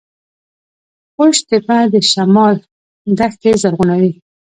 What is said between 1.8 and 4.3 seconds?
د شمال دښتې زرغونوي